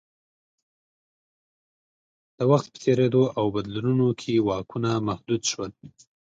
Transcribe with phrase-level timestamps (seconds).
[2.37, 5.71] د وخت په تېرېدو او بدلونونو کې واکونه محدود شول